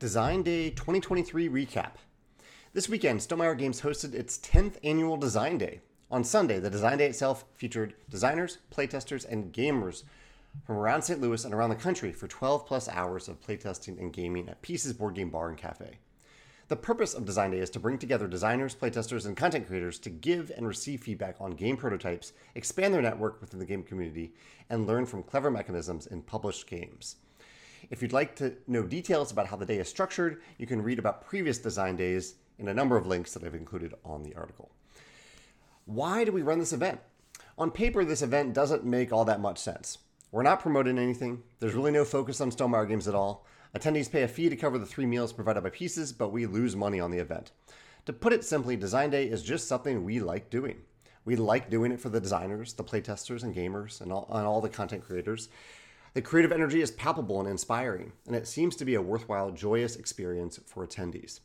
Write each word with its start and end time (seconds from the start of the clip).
Design 0.00 0.42
Day 0.42 0.70
2023 0.70 1.48
recap. 1.48 1.92
This 2.72 2.88
weekend, 2.88 3.20
Stonemaier 3.20 3.56
Games 3.56 3.82
hosted 3.82 4.12
its 4.12 4.38
10th 4.38 4.74
annual 4.82 5.16
Design 5.16 5.56
Day. 5.56 5.82
On 6.10 6.24
Sunday, 6.24 6.58
the 6.58 6.68
Design 6.68 6.98
Day 6.98 7.06
itself 7.06 7.44
featured 7.54 7.94
designers, 8.10 8.58
playtesters, 8.72 9.24
and 9.24 9.52
gamers 9.52 10.02
from 10.66 10.78
around 10.78 11.02
St. 11.02 11.20
Louis 11.20 11.44
and 11.44 11.54
around 11.54 11.70
the 11.70 11.76
country 11.76 12.12
for 12.12 12.26
12 12.26 12.66
plus 12.66 12.88
hours 12.88 13.28
of 13.28 13.40
playtesting 13.40 14.00
and 14.00 14.12
gaming 14.12 14.48
at 14.48 14.62
Pieces 14.62 14.92
Board 14.92 15.14
Game 15.14 15.30
Bar 15.30 15.48
and 15.48 15.56
Cafe. 15.56 15.98
The 16.66 16.76
purpose 16.76 17.14
of 17.14 17.24
Design 17.24 17.52
Day 17.52 17.60
is 17.60 17.70
to 17.70 17.80
bring 17.80 17.96
together 17.98 18.26
designers, 18.26 18.74
playtesters, 18.74 19.26
and 19.26 19.36
content 19.36 19.68
creators 19.68 20.00
to 20.00 20.10
give 20.10 20.50
and 20.56 20.66
receive 20.66 21.04
feedback 21.04 21.36
on 21.38 21.52
game 21.52 21.76
prototypes, 21.76 22.32
expand 22.56 22.92
their 22.92 23.00
network 23.00 23.40
within 23.40 23.60
the 23.60 23.66
game 23.66 23.84
community, 23.84 24.34
and 24.68 24.88
learn 24.88 25.06
from 25.06 25.22
clever 25.22 25.52
mechanisms 25.52 26.08
in 26.08 26.22
published 26.22 26.66
games. 26.66 27.16
If 27.90 28.02
you'd 28.02 28.12
like 28.12 28.36
to 28.36 28.54
know 28.66 28.82
details 28.82 29.32
about 29.32 29.46
how 29.46 29.56
the 29.56 29.66
day 29.66 29.78
is 29.78 29.88
structured, 29.88 30.42
you 30.58 30.66
can 30.66 30.82
read 30.82 30.98
about 30.98 31.26
previous 31.26 31.58
design 31.58 31.96
days 31.96 32.34
in 32.58 32.68
a 32.68 32.74
number 32.74 32.96
of 32.96 33.06
links 33.06 33.34
that 33.34 33.44
I've 33.44 33.54
included 33.54 33.94
on 34.04 34.22
the 34.22 34.34
article. 34.34 34.70
Why 35.86 36.24
do 36.24 36.32
we 36.32 36.42
run 36.42 36.58
this 36.58 36.72
event? 36.72 37.00
On 37.58 37.70
paper, 37.70 38.04
this 38.04 38.22
event 38.22 38.54
doesn't 38.54 38.84
make 38.84 39.12
all 39.12 39.24
that 39.26 39.40
much 39.40 39.58
sense. 39.58 39.98
We're 40.30 40.42
not 40.42 40.60
promoting 40.60 40.98
anything, 40.98 41.42
there's 41.60 41.74
really 41.74 41.92
no 41.92 42.04
focus 42.04 42.40
on 42.40 42.50
Stonemaier 42.50 42.88
games 42.88 43.06
at 43.06 43.14
all. 43.14 43.46
Attendees 43.76 44.10
pay 44.10 44.22
a 44.22 44.28
fee 44.28 44.48
to 44.48 44.56
cover 44.56 44.78
the 44.78 44.86
three 44.86 45.06
meals 45.06 45.32
provided 45.32 45.62
by 45.62 45.70
Pieces, 45.70 46.12
but 46.12 46.30
we 46.30 46.46
lose 46.46 46.74
money 46.74 47.00
on 47.00 47.10
the 47.10 47.18
event. 47.18 47.52
To 48.06 48.12
put 48.12 48.32
it 48.32 48.44
simply, 48.44 48.76
Design 48.76 49.10
Day 49.10 49.26
is 49.26 49.42
just 49.42 49.68
something 49.68 50.04
we 50.04 50.20
like 50.20 50.50
doing. 50.50 50.78
We 51.24 51.36
like 51.36 51.70
doing 51.70 51.90
it 51.90 52.00
for 52.00 52.08
the 52.08 52.20
designers, 52.20 52.74
the 52.74 52.84
playtesters, 52.84 53.42
and 53.42 53.54
gamers, 53.54 54.00
and 54.00 54.12
all, 54.12 54.28
and 54.30 54.46
all 54.46 54.60
the 54.60 54.68
content 54.68 55.04
creators. 55.04 55.48
The 56.14 56.22
creative 56.22 56.52
energy 56.52 56.80
is 56.80 56.92
palpable 56.92 57.40
and 57.40 57.48
inspiring, 57.48 58.12
and 58.24 58.36
it 58.36 58.46
seems 58.46 58.76
to 58.76 58.84
be 58.84 58.94
a 58.94 59.02
worthwhile, 59.02 59.50
joyous 59.50 59.96
experience 59.96 60.60
for 60.64 60.86
attendees. 60.86 61.40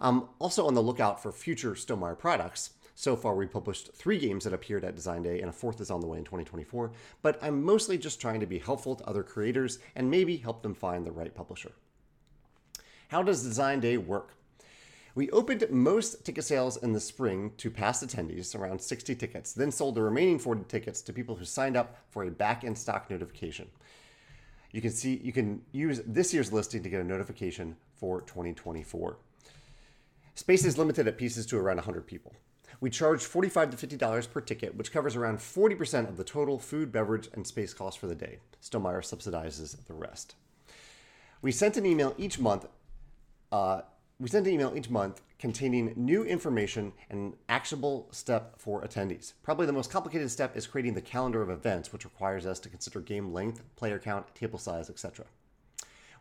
I'm 0.00 0.30
also 0.38 0.66
on 0.66 0.72
the 0.72 0.82
lookout 0.82 1.22
for 1.22 1.30
future 1.30 1.72
Stonemaier 1.72 2.18
products. 2.18 2.70
So 2.94 3.16
far, 3.16 3.34
we 3.34 3.44
published 3.44 3.92
three 3.92 4.18
games 4.18 4.44
that 4.44 4.54
appeared 4.54 4.82
at 4.82 4.96
Design 4.96 5.22
Day, 5.22 5.40
and 5.40 5.50
a 5.50 5.52
fourth 5.52 5.78
is 5.78 5.90
on 5.90 6.00
the 6.00 6.06
way 6.06 6.16
in 6.16 6.24
2024. 6.24 6.92
But 7.20 7.38
I'm 7.42 7.62
mostly 7.62 7.98
just 7.98 8.18
trying 8.18 8.40
to 8.40 8.46
be 8.46 8.58
helpful 8.58 8.94
to 8.96 9.04
other 9.04 9.22
creators 9.22 9.78
and 9.94 10.10
maybe 10.10 10.38
help 10.38 10.62
them 10.62 10.74
find 10.74 11.04
the 11.04 11.12
right 11.12 11.34
publisher. 11.34 11.72
How 13.08 13.22
does 13.22 13.42
Design 13.42 13.80
Day 13.80 13.98
work? 13.98 14.36
We 15.14 15.28
opened 15.32 15.66
most 15.70 16.24
ticket 16.24 16.44
sales 16.44 16.78
in 16.78 16.94
the 16.94 17.00
spring 17.00 17.52
to 17.58 17.70
past 17.70 18.02
attendees, 18.02 18.58
around 18.58 18.80
60 18.80 19.14
tickets, 19.16 19.52
then 19.52 19.70
sold 19.70 19.96
the 19.96 20.02
remaining 20.02 20.38
40 20.38 20.64
tickets 20.64 21.02
to 21.02 21.12
people 21.12 21.36
who 21.36 21.44
signed 21.44 21.76
up 21.76 21.98
for 22.08 22.24
a 22.24 22.30
back 22.30 22.64
in 22.64 22.74
stock 22.74 23.10
notification. 23.10 23.68
You 24.74 24.80
can 24.80 24.90
see 24.90 25.20
you 25.22 25.32
can 25.32 25.62
use 25.70 26.00
this 26.04 26.34
year's 26.34 26.52
listing 26.52 26.82
to 26.82 26.88
get 26.88 27.00
a 27.00 27.04
notification 27.04 27.76
for 27.94 28.22
2024. 28.22 29.16
Space 30.34 30.64
is 30.64 30.76
limited 30.76 31.06
at 31.06 31.16
pieces 31.16 31.46
to 31.46 31.56
around 31.56 31.76
100 31.76 32.08
people. 32.08 32.34
We 32.80 32.90
charge 32.90 33.24
45 33.24 33.70
to 33.70 33.86
$50 33.86 34.32
per 34.32 34.40
ticket, 34.40 34.74
which 34.74 34.90
covers 34.90 35.14
around 35.14 35.38
40% 35.38 36.08
of 36.08 36.16
the 36.16 36.24
total 36.24 36.58
food, 36.58 36.90
beverage, 36.90 37.28
and 37.34 37.46
space 37.46 37.72
costs 37.72 38.00
for 38.00 38.08
the 38.08 38.16
day. 38.16 38.38
Stonemaier 38.60 38.98
subsidizes 38.98 39.76
the 39.86 39.94
rest. 39.94 40.34
We 41.40 41.52
sent 41.52 41.76
an 41.76 41.86
email 41.86 42.12
each 42.18 42.40
month 42.40 42.66
uh, 43.52 43.82
we 44.24 44.30
send 44.30 44.46
an 44.46 44.54
email 44.54 44.72
each 44.74 44.88
month 44.88 45.20
containing 45.38 45.92
new 45.96 46.24
information 46.24 46.94
and 47.10 47.34
actionable 47.50 48.08
step 48.10 48.54
for 48.56 48.80
attendees. 48.80 49.34
Probably 49.42 49.66
the 49.66 49.72
most 49.74 49.90
complicated 49.90 50.30
step 50.30 50.56
is 50.56 50.66
creating 50.66 50.94
the 50.94 51.02
calendar 51.02 51.42
of 51.42 51.50
events, 51.50 51.92
which 51.92 52.06
requires 52.06 52.46
us 52.46 52.58
to 52.60 52.70
consider 52.70 53.02
game 53.02 53.34
length, 53.34 53.62
player 53.76 53.98
count, 53.98 54.34
table 54.34 54.58
size, 54.58 54.88
etc. 54.88 55.26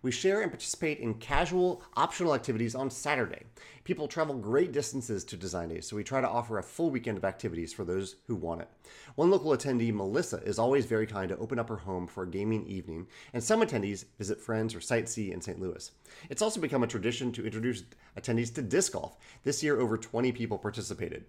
We 0.03 0.11
share 0.11 0.41
and 0.41 0.51
participate 0.51 0.99
in 0.99 1.13
casual, 1.13 1.81
optional 1.95 2.35
activities 2.35 2.75
on 2.75 2.91
Saturday. 2.91 3.43
People 3.85 4.09
travel 4.09 4.35
great 4.35 4.73
distances 4.73 5.23
to 5.23 5.37
Design 5.37 5.69
Days, 5.69 5.87
so 5.87 5.95
we 5.95 6.03
try 6.03 6.19
to 6.19 6.27
offer 6.27 6.57
a 6.57 6.63
full 6.63 6.89
weekend 6.89 7.17
of 7.17 7.23
activities 7.23 7.71
for 7.71 7.85
those 7.85 8.17
who 8.27 8.35
want 8.35 8.59
it. 8.59 8.67
One 9.15 9.31
local 9.31 9.51
attendee, 9.51 9.93
Melissa, 9.93 10.43
is 10.43 10.59
always 10.59 10.85
very 10.85 11.07
kind 11.07 11.29
to 11.29 11.37
open 11.37 11.57
up 11.57 11.69
her 11.69 11.77
home 11.77 12.05
for 12.05 12.23
a 12.23 12.29
gaming 12.29 12.67
evening, 12.67 13.07
and 13.31 13.41
some 13.41 13.61
attendees 13.61 14.03
visit 14.17 14.41
friends 14.41 14.75
or 14.75 14.79
sightsee 14.79 15.31
in 15.31 15.39
St. 15.39 15.61
Louis. 15.61 15.89
It's 16.29 16.41
also 16.41 16.59
become 16.59 16.83
a 16.83 16.87
tradition 16.87 17.31
to 17.31 17.45
introduce 17.45 17.83
attendees 18.19 18.53
to 18.55 18.61
disc 18.61 18.91
golf. 18.91 19.15
This 19.45 19.63
year, 19.63 19.79
over 19.79 19.97
20 19.97 20.33
people 20.33 20.57
participated. 20.57 21.23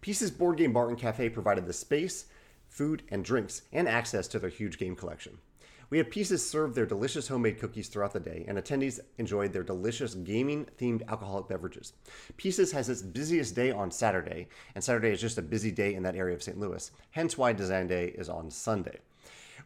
Pieces 0.00 0.30
Board 0.30 0.56
Game 0.56 0.72
Bar 0.72 0.88
and 0.88 0.98
Cafe 0.98 1.30
provided 1.30 1.66
the 1.66 1.72
space, 1.72 2.26
food, 2.68 3.02
and 3.08 3.24
drinks, 3.24 3.62
and 3.72 3.88
access 3.88 4.28
to 4.28 4.38
their 4.38 4.50
huge 4.50 4.78
game 4.78 4.94
collection. 4.94 5.38
We 5.90 5.96
had 5.96 6.10
Pieces 6.10 6.46
serve 6.46 6.74
their 6.74 6.84
delicious 6.84 7.28
homemade 7.28 7.58
cookies 7.58 7.88
throughout 7.88 8.12
the 8.12 8.20
day, 8.20 8.44
and 8.46 8.58
attendees 8.58 9.00
enjoyed 9.16 9.54
their 9.54 9.62
delicious 9.62 10.14
gaming 10.14 10.66
themed 10.78 11.06
alcoholic 11.08 11.48
beverages. 11.48 11.94
Pieces 12.36 12.72
has 12.72 12.90
its 12.90 13.00
busiest 13.00 13.54
day 13.54 13.70
on 13.70 13.90
Saturday, 13.90 14.48
and 14.74 14.84
Saturday 14.84 15.10
is 15.12 15.20
just 15.20 15.38
a 15.38 15.42
busy 15.42 15.70
day 15.70 15.94
in 15.94 16.02
that 16.02 16.14
area 16.14 16.34
of 16.34 16.42
St. 16.42 16.58
Louis, 16.58 16.90
hence 17.12 17.38
why 17.38 17.54
Design 17.54 17.86
Day 17.86 18.08
is 18.08 18.28
on 18.28 18.50
Sunday. 18.50 18.98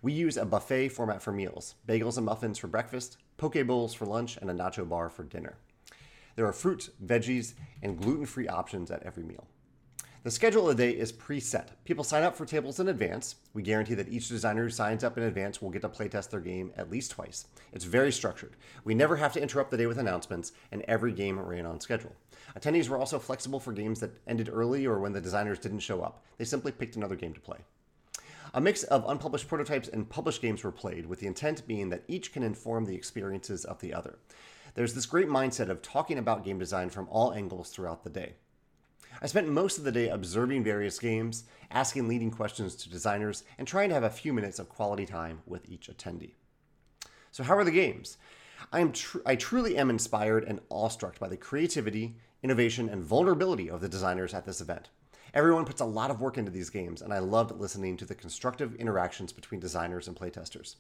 We 0.01 0.13
use 0.13 0.37
a 0.37 0.45
buffet 0.45 0.91
format 0.91 1.23
for 1.23 1.33
meals 1.33 1.75
bagels 1.89 2.17
and 2.17 2.27
muffins 2.27 2.59
for 2.59 2.69
breakfast, 2.69 3.17
poke 3.37 3.67
bowls 3.67 3.93
for 3.93 4.07
lunch, 4.07 4.37
and 4.37 4.49
a 4.49 4.55
nacho 4.55 4.89
bar 4.89 5.11
for 5.11 5.25
dinner. 5.25 5.57
There 6.37 6.47
are 6.47 6.53
fruits, 6.53 6.91
veggies, 7.05 7.55
and 7.83 8.01
gluten 8.01 8.27
free 8.27 8.49
options 8.49 8.93
at 8.93 9.03
every 9.03 9.25
meal. 9.25 9.49
The 10.25 10.31
schedule 10.31 10.71
of 10.71 10.77
the 10.77 10.85
day 10.85 10.97
is 10.97 11.13
preset. 11.13 11.71
People 11.85 12.05
sign 12.05 12.23
up 12.23 12.37
for 12.37 12.47
tables 12.47 12.79
in 12.79 12.87
advance. 12.87 13.35
We 13.55 13.63
guarantee 13.63 13.95
that 13.95 14.09
each 14.09 14.29
designer 14.29 14.63
who 14.63 14.71
signs 14.71 15.03
up 15.03 15.19
in 15.19 15.25
advance 15.25 15.61
will 15.61 15.71
get 15.71 15.83
to 15.83 15.89
playtest 15.89 16.31
their 16.31 16.39
game 16.39 16.71
at 16.77 16.93
least 16.93 17.11
twice. 17.11 17.47
It's 17.73 17.85
very 17.85 18.13
structured. 18.13 18.55
We 18.85 18.95
never 18.95 19.17
have 19.17 19.33
to 19.33 19.43
interrupt 19.43 19.73
the 19.73 19.77
day 19.77 19.87
with 19.87 19.99
announcements, 19.99 20.53
and 20.71 20.83
every 20.83 21.11
game 21.11 21.41
ran 21.41 21.67
on 21.67 21.81
schedule. 21.81 22.15
Attendees 22.57 22.89
were 22.89 22.99
also 22.99 23.19
flexible 23.19 23.59
for 23.59 23.73
games 23.73 23.99
that 23.99 24.13
ended 24.29 24.49
early 24.49 24.87
or 24.87 25.01
when 25.01 25.11
the 25.11 25.21
designers 25.21 25.59
didn't 25.59 25.81
show 25.81 26.03
up. 26.03 26.25
They 26.39 26.45
simply 26.45 26.71
picked 26.71 26.95
another 26.95 27.17
game 27.17 27.35
to 27.35 27.41
play. 27.41 27.59
A 28.55 28.61
mix 28.61 28.85
of 28.85 29.05
unpublished 29.09 29.49
prototypes 29.49 29.89
and 29.89 30.09
published 30.09 30.41
games 30.41 30.63
were 30.63 30.71
played, 30.71 31.07
with 31.07 31.19
the 31.19 31.27
intent 31.27 31.67
being 31.67 31.89
that 31.89 32.05
each 32.07 32.33
can 32.33 32.45
inform 32.45 32.85
the 32.85 32.95
experiences 32.95 33.65
of 33.65 33.81
the 33.81 33.93
other. 33.93 34.21
There's 34.75 34.95
this 34.95 35.07
great 35.07 35.27
mindset 35.27 35.69
of 35.69 35.83
talking 35.83 36.17
about 36.17 36.45
game 36.45 36.61
design 36.61 36.91
from 36.91 37.09
all 37.11 37.33
angles 37.33 37.71
throughout 37.71 38.05
the 38.05 38.11
day. 38.11 38.35
I 39.21 39.27
spent 39.27 39.49
most 39.49 39.79
of 39.79 39.85
the 39.85 39.93
day 39.93 40.09
observing 40.09 40.65
various 40.65 40.99
games, 40.99 41.45
asking 41.71 42.09
leading 42.09 42.31
questions 42.31 42.75
to 42.77 42.91
designers, 42.91 43.45
and 43.59 43.69
trying 43.69 43.89
to 43.89 43.95
have 43.95 44.05
a 44.05 44.11
few 44.11 44.33
minutes 44.33 44.59
of 44.59 44.69
quality 44.69 45.07
time 45.07 45.43
with 45.47 45.69
each 45.69 45.89
attendee. 45.89 46.35
So, 47.31 47.43
how 47.43 47.57
are 47.57 47.65
the 47.65 47.71
games? 47.71 48.17
I, 48.73 48.81
am 48.81 48.93
tr- 48.93 49.19
I 49.27 49.37
truly 49.37 49.77
am 49.77 49.91
inspired 49.91 50.45
and 50.45 50.61
awestruck 50.71 51.19
by 51.19 51.29
the 51.29 51.37
creativity, 51.37 52.17
innovation, 52.43 52.89
and 52.89 53.03
vulnerability 53.03 53.69
of 53.69 53.81
the 53.81 53.89
designers 53.89 54.35
at 54.35 54.47
this 54.47 54.61
event. 54.61 54.91
Everyone 55.35 55.65
puts 55.65 55.81
a 55.81 55.87
lot 55.87 56.11
of 56.11 56.21
work 56.21 56.37
into 56.37 56.51
these 56.51 56.71
games, 56.71 57.01
and 57.01 57.13
I 57.13 57.19
loved 57.19 57.59
listening 57.59 57.97
to 57.99 58.05
the 58.05 58.15
constructive 58.15 58.75
interactions 58.77 59.33
between 59.33 59.61
designers 59.61 60.09
and 60.09 60.17
playtesters. 60.17 60.77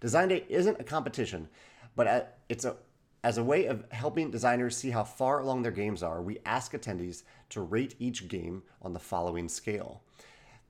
Design 0.00 0.28
Day 0.28 0.44
isn't 0.48 0.80
a 0.80 0.84
competition, 0.84 1.48
but 1.96 2.06
uh, 2.06 2.22
it's 2.48 2.64
a 2.64 2.76
as 3.22 3.38
a 3.38 3.44
way 3.44 3.66
of 3.66 3.84
helping 3.90 4.30
designers 4.30 4.76
see 4.76 4.90
how 4.90 5.04
far 5.04 5.40
along 5.40 5.62
their 5.62 5.72
games 5.72 6.02
are, 6.02 6.22
we 6.22 6.38
ask 6.46 6.72
attendees 6.72 7.22
to 7.50 7.60
rate 7.60 7.94
each 7.98 8.28
game 8.28 8.62
on 8.80 8.92
the 8.92 8.98
following 8.98 9.48
scale. 9.48 10.02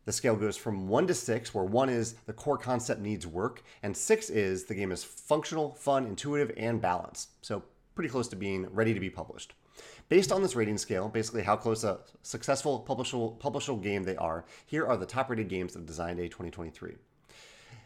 The 0.04 0.12
scale 0.12 0.34
goes 0.34 0.56
from 0.56 0.88
1 0.88 1.06
to 1.08 1.14
6, 1.14 1.54
where 1.54 1.64
1 1.64 1.88
is 1.88 2.14
the 2.26 2.32
core 2.32 2.58
concept 2.58 3.00
needs 3.00 3.26
work, 3.26 3.62
and 3.82 3.96
6 3.96 4.30
is 4.30 4.64
the 4.64 4.74
game 4.74 4.90
is 4.90 5.04
functional, 5.04 5.74
fun, 5.74 6.06
intuitive, 6.06 6.52
and 6.56 6.80
balanced. 6.80 7.30
So, 7.42 7.62
pretty 7.94 8.08
close 8.08 8.26
to 8.28 8.36
being 8.36 8.66
ready 8.72 8.94
to 8.94 9.00
be 9.00 9.10
published. 9.10 9.54
Based 10.08 10.32
on 10.32 10.42
this 10.42 10.56
rating 10.56 10.78
scale, 10.78 11.08
basically 11.08 11.42
how 11.42 11.54
close 11.54 11.84
a 11.84 12.00
successful 12.22 12.84
publishable, 12.88 13.38
publishable 13.38 13.82
game 13.82 14.02
they 14.02 14.16
are, 14.16 14.44
here 14.66 14.86
are 14.86 14.96
the 14.96 15.06
top 15.06 15.30
rated 15.30 15.48
games 15.48 15.76
of 15.76 15.86
Design 15.86 16.16
Day 16.16 16.28
2023. 16.28 16.96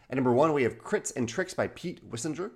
At 0.09 0.15
number 0.15 0.33
1, 0.33 0.53
we 0.53 0.63
have 0.63 0.79
Crits 0.79 1.15
and 1.15 1.27
Tricks 1.27 1.53
by 1.53 1.67
Pete 1.67 2.09
Wissinger. 2.09 2.51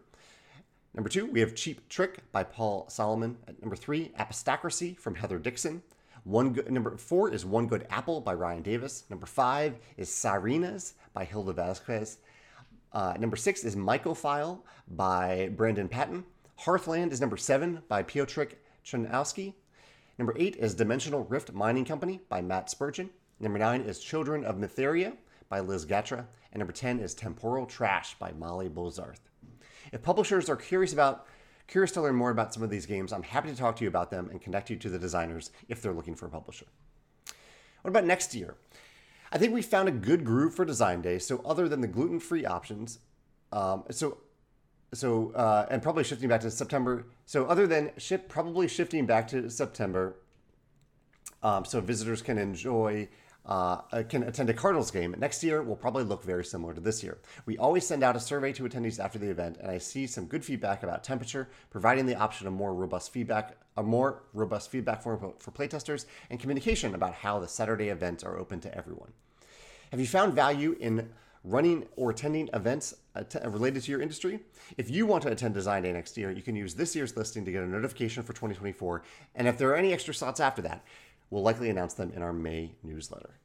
Number 0.93 1.09
two, 1.09 1.27
we 1.27 1.39
have 1.39 1.53
Cheap 1.53 1.87
Trick 1.87 2.31
by 2.31 2.43
Paul 2.43 2.87
Solomon. 2.89 3.37
At 3.47 3.61
number 3.61 3.75
three, 3.75 4.11
Apostocracy 4.19 4.97
from 4.97 5.15
Heather 5.15 5.37
Dixon. 5.37 5.83
One 6.23 6.51
good, 6.53 6.71
number 6.71 6.97
four 6.97 7.31
is 7.31 7.45
One 7.45 7.67
Good 7.67 7.85
Apple 7.89 8.21
by 8.21 8.33
Ryan 8.33 8.63
Davis. 8.63 9.03
Number 9.09 9.25
five 9.27 9.77
is 9.97 10.09
Sirenas 10.09 10.93
by 11.13 11.25
Hilda 11.25 11.53
Vasquez. 11.53 12.17
Uh, 12.91 13.13
number 13.19 13.35
six 13.35 13.63
is 13.63 13.75
Mycophile 13.75 14.59
by 14.87 15.51
Brandon 15.55 15.87
Patton. 15.87 16.25
Hearthland 16.59 17.11
is 17.11 17.21
number 17.21 17.37
seven 17.37 17.83
by 17.87 18.01
Piotrek 18.01 18.53
Chernowski. 18.83 19.53
Number 20.17 20.33
eight 20.37 20.55
is 20.55 20.73
Dimensional 20.73 21.23
Rift 21.23 21.53
Mining 21.53 21.85
Company 21.85 22.19
by 22.29 22.41
Matt 22.41 22.69
Spurgeon. 22.69 23.11
Number 23.39 23.59
nine 23.59 23.81
is 23.81 23.99
Children 23.99 24.43
of 24.43 24.55
Mytheria 24.57 25.15
by 25.49 25.59
Liz 25.59 25.85
Gatra. 25.85 26.25
And 26.51 26.59
number 26.59 26.73
10 26.73 26.99
is 26.99 27.13
Temporal 27.13 27.67
Trash 27.67 28.15
by 28.17 28.31
Molly 28.31 28.69
Bozarth. 28.69 29.28
If 29.91 30.01
publishers 30.01 30.49
are 30.49 30.55
curious 30.55 30.93
about 30.93 31.25
curious 31.67 31.91
to 31.91 32.01
learn 32.01 32.15
more 32.15 32.31
about 32.31 32.53
some 32.53 32.63
of 32.63 32.69
these 32.69 32.85
games, 32.85 33.13
I'm 33.13 33.23
happy 33.23 33.49
to 33.49 33.55
talk 33.55 33.75
to 33.77 33.83
you 33.83 33.87
about 33.87 34.09
them 34.09 34.29
and 34.31 34.41
connect 34.41 34.69
you 34.69 34.75
to 34.77 34.89
the 34.89 34.97
designers 34.97 35.51
if 35.67 35.81
they're 35.81 35.93
looking 35.93 36.15
for 36.15 36.25
a 36.25 36.29
publisher. 36.29 36.65
What 37.81 37.89
about 37.89 38.05
next 38.05 38.33
year? 38.33 38.55
I 39.31 39.37
think 39.37 39.53
we 39.53 39.61
found 39.61 39.87
a 39.87 39.91
good 39.91 40.25
groove 40.25 40.55
for 40.55 40.65
Design 40.65 41.01
Day. 41.01 41.19
So 41.19 41.41
other 41.45 41.69
than 41.69 41.81
the 41.81 41.87
gluten-free 41.87 42.45
options, 42.45 42.99
um, 43.51 43.83
so 43.91 44.17
so 44.91 45.31
uh, 45.33 45.67
and 45.69 45.83
probably 45.83 46.03
shifting 46.03 46.29
back 46.29 46.41
to 46.41 46.49
September. 46.49 47.05
So 47.25 47.45
other 47.45 47.67
than 47.67 47.91
ship, 47.97 48.27
probably 48.27 48.67
shifting 48.67 49.05
back 49.05 49.27
to 49.29 49.49
September, 49.49 50.15
um, 51.43 51.63
so 51.65 51.79
visitors 51.79 52.23
can 52.23 52.39
enjoy. 52.39 53.07
Uh, 53.45 53.81
uh, 53.91 54.03
can 54.07 54.21
attend 54.23 54.47
a 54.49 54.53
Cardinals 54.53 54.91
game. 54.91 55.15
Next 55.17 55.43
year 55.43 55.63
will 55.63 55.75
probably 55.75 56.03
look 56.03 56.23
very 56.23 56.45
similar 56.45 56.73
to 56.73 56.81
this 56.81 57.01
year. 57.01 57.17
We 57.47 57.57
always 57.57 57.87
send 57.87 58.03
out 58.03 58.15
a 58.15 58.19
survey 58.19 58.53
to 58.53 58.63
attendees 58.63 58.99
after 58.99 59.17
the 59.17 59.29
event, 59.29 59.57
and 59.59 59.71
I 59.71 59.79
see 59.79 60.05
some 60.05 60.25
good 60.25 60.45
feedback 60.45 60.83
about 60.83 61.03
temperature, 61.03 61.49
providing 61.71 62.05
the 62.05 62.15
option 62.15 62.45
of 62.45 62.53
more 62.53 62.75
robust 62.75 63.11
feedback, 63.11 63.57
a 63.75 63.81
more 63.81 64.21
robust 64.33 64.69
feedback 64.69 65.01
form 65.01 65.33
for 65.39 65.51
playtesters, 65.51 66.05
and 66.29 66.39
communication 66.39 66.93
about 66.93 67.15
how 67.15 67.39
the 67.39 67.47
Saturday 67.47 67.89
events 67.89 68.23
are 68.23 68.37
open 68.37 68.59
to 68.59 68.77
everyone. 68.77 69.13
Have 69.89 69.99
you 69.99 70.05
found 70.05 70.33
value 70.33 70.75
in 70.79 71.09
running 71.43 71.87
or 71.95 72.11
attending 72.11 72.49
events 72.53 72.93
related 73.45 73.81
to 73.83 73.91
your 73.91 74.01
industry? 74.01 74.39
If 74.77 74.89
you 74.89 75.05
want 75.05 75.23
to 75.23 75.31
attend 75.31 75.53
Design 75.53 75.83
Day 75.83 75.91
next 75.91 76.17
year, 76.17 76.31
you 76.31 76.41
can 76.41 76.55
use 76.55 76.75
this 76.75 76.95
year's 76.95 77.15
listing 77.15 77.45
to 77.45 77.51
get 77.51 77.63
a 77.63 77.67
notification 77.67 78.23
for 78.23 78.33
2024. 78.33 79.03
And 79.35 79.47
if 79.47 79.57
there 79.57 79.69
are 79.69 79.75
any 79.75 79.93
extra 79.93 80.13
slots 80.13 80.39
after 80.39 80.61
that, 80.63 80.83
we'll 81.29 81.43
likely 81.43 81.69
announce 81.69 81.93
them 81.93 82.11
in 82.15 82.21
our 82.21 82.33
May 82.33 82.75
newsletter. 82.83 83.39